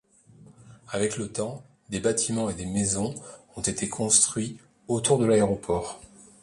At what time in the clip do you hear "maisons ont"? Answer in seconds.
2.65-3.61